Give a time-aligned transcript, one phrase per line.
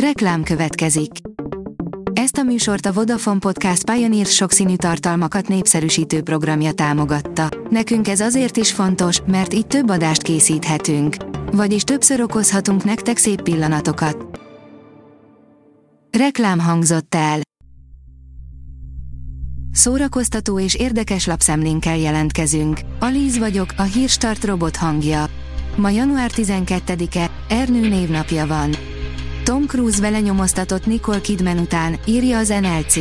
[0.00, 1.10] Reklám következik.
[2.12, 7.48] Ezt a műsort a Vodafone Podcast Pioneer sokszínű tartalmakat népszerűsítő programja támogatta.
[7.70, 11.16] Nekünk ez azért is fontos, mert így több adást készíthetünk.
[11.52, 14.40] Vagyis többször okozhatunk nektek szép pillanatokat.
[16.18, 17.40] Reklám hangzott el.
[19.72, 22.80] Szórakoztató és érdekes lapszemlénkkel jelentkezünk.
[22.98, 25.26] Alíz vagyok, a hírstart robot hangja.
[25.76, 28.70] Ma január 12-e, Ernő névnapja van.
[29.46, 32.94] Tom Cruise vele nyomoztatott Nicole Kidman után, írja az NLC.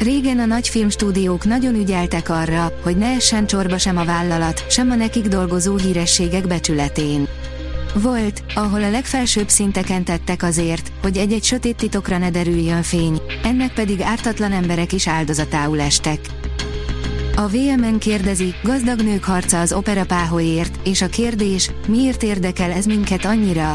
[0.00, 4.90] Régen a nagy filmstúdiók nagyon ügyeltek arra, hogy ne essen csorba sem a vállalat, sem
[4.90, 7.28] a nekik dolgozó hírességek becsületén.
[7.94, 13.72] Volt, ahol a legfelsőbb szinteken tettek azért, hogy egy-egy sötét titokra ne derüljön fény, ennek
[13.72, 16.20] pedig ártatlan emberek is áldozatául estek.
[17.36, 23.24] A VMN kérdezi, gazdag nők harca az operapáhoért, és a kérdés, miért érdekel ez minket
[23.24, 23.74] annyira?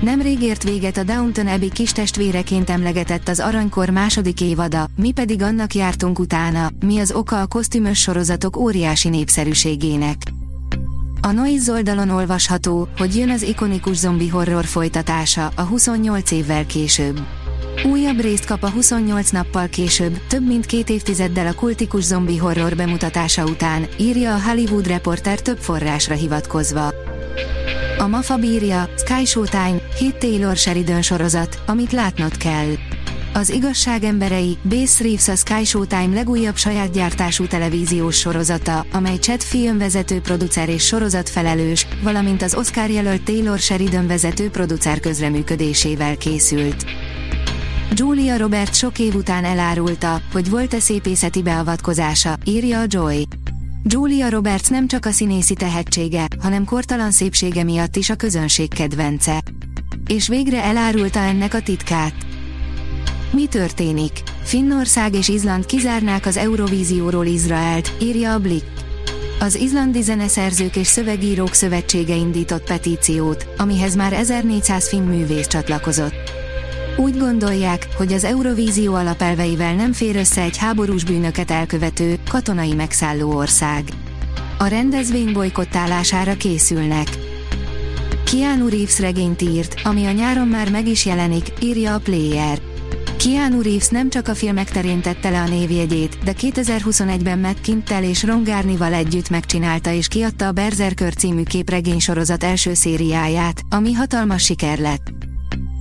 [0.00, 5.42] Nemrég ért véget a Downton Abbey kis testvéreként emlegetett az Aranykor második évada, mi pedig
[5.42, 10.16] annak jártunk utána, mi az oka a kosztümös sorozatok óriási népszerűségének.
[11.20, 17.20] A Noise oldalon olvasható, hogy jön az ikonikus zombi horror folytatása, a 28 évvel később.
[17.84, 22.76] Újabb részt kap a 28 nappal később, több mint két évtizeddel a kultikus zombi horror
[22.76, 27.09] bemutatása után, írja a Hollywood Reporter több forrásra hivatkozva.
[28.00, 32.68] A MAFA bírja, Sky Showtime, Hit Taylor Sheridan sorozat, amit látnod kell.
[33.32, 39.42] Az igazság emberei, Base Reeves a Sky Showtime legújabb saját gyártású televíziós sorozata, amely Chad
[39.42, 46.16] Film vezető producer és sorozat felelős, valamint az Oscar jelölt Taylor Sheridan vezető producer közreműködésével
[46.16, 46.84] készült.
[47.94, 53.26] Julia Robert sok év után elárulta, hogy volt-e szépészeti beavatkozása, írja a Joy.
[53.84, 59.42] Julia Roberts nem csak a színészi tehetsége, hanem kortalan szépsége miatt is a közönség kedvence.
[60.06, 62.14] És végre elárulta ennek a titkát.
[63.32, 64.12] Mi történik?
[64.42, 68.66] Finnország és Izland kizárnák az Eurovízióról Izraelt, írja a Blick.
[69.40, 76.29] Az izlandi zeneszerzők és szövegírók szövetsége indított petíciót, amihez már 1400 finn művész csatlakozott.
[76.96, 83.36] Úgy gondolják, hogy az Eurovízió alapelveivel nem fér össze egy háborús bűnöket elkövető, katonai megszálló
[83.36, 83.84] ország.
[84.58, 87.08] A rendezvény bolykottálására készülnek.
[88.32, 92.58] Keanu Reeves regényt írt, ami a nyáron már meg is jelenik, írja a Player.
[93.24, 98.04] Keanu Reeves nem csak a filmek terén tette le a névjegyét, de 2021-ben Matt Kinttel
[98.04, 104.44] és Ron Garnival együtt megcsinálta és kiadta a Berserker című képregénysorozat első szériáját, ami hatalmas
[104.44, 105.29] siker lett.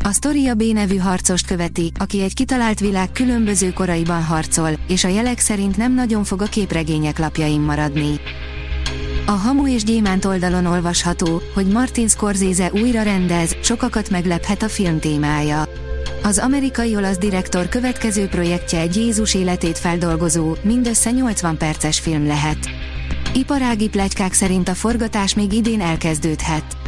[0.04, 5.08] A sztoria B nevű harcost követi, aki egy kitalált világ különböző koraiban harcol, és a
[5.08, 8.20] jelek szerint nem nagyon fog a képregények lapjain maradni.
[9.26, 15.00] A Hamu és Gyémánt oldalon olvasható, hogy Martin Scorsese újra rendez, sokakat meglephet a film
[15.00, 15.68] témája.
[16.24, 22.70] Az amerikai olasz direktor következő projektje egy Jézus életét feldolgozó, mindössze 80 perces film lehet.
[23.34, 26.79] Iparági plegykák szerint a forgatás még idén elkezdődhet.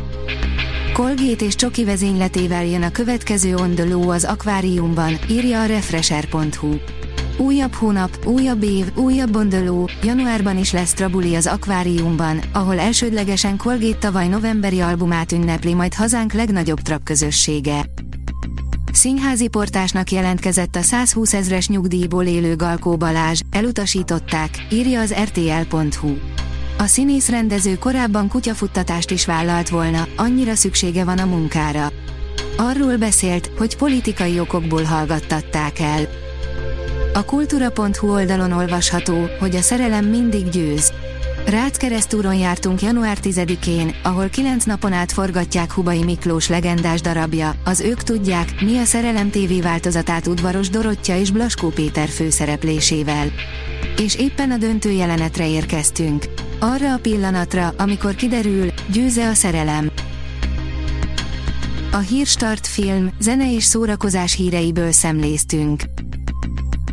[0.93, 6.75] Colgate és Csoki vezényletével jön a következő on the low az akváriumban, írja a Refresher.hu.
[7.37, 13.97] Újabb hónap, újabb év, újabb low, januárban is lesz Trabuli az akváriumban, ahol elsődlegesen Colgate
[13.97, 17.85] tavaly novemberi albumát ünnepli majd hazánk legnagyobb trap közössége.
[18.91, 26.13] Színházi portásnak jelentkezett a 120 ezres nyugdíjból élő Galkó Balázs, elutasították, írja az rtl.hu.
[26.81, 31.91] A színész rendező korábban kutyafuttatást is vállalt volna, annyira szüksége van a munkára.
[32.57, 36.07] Arról beszélt, hogy politikai okokból hallgattatták el.
[37.13, 40.93] A kultúra.hu oldalon olvasható, hogy a szerelem mindig győz.
[41.47, 47.79] Rácz keresztúron jártunk január 10-én, ahol kilenc napon át forgatják Hubai Miklós legendás darabja, az
[47.79, 53.31] ők tudják, mi a Szerelem TV változatát udvaros Dorottya és Blaskó Péter főszereplésével.
[53.97, 56.25] És éppen a döntő jelenetre érkeztünk.
[56.63, 59.91] Arra a pillanatra, amikor kiderül, győze a szerelem.
[61.91, 65.83] A Hírstart film, zene és szórakozás híreiből szemléztünk.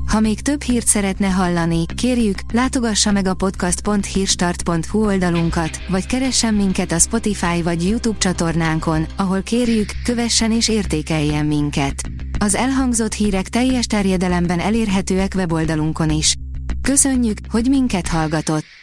[0.06, 6.92] Ha még több hírt szeretne hallani, kérjük, látogassa meg a podcast.hírstart.hu oldalunkat, vagy keressen minket
[6.92, 11.94] a Spotify vagy YouTube csatornánkon, ahol kérjük, kövessen és értékeljen minket.
[12.38, 16.34] Az elhangzott hírek teljes terjedelemben elérhetőek weboldalunkon is.
[16.82, 18.77] Köszönjük, hogy minket hallgatott!